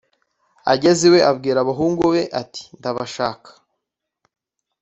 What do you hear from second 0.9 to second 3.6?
iwe abwira abahungu be ati:ndabashaka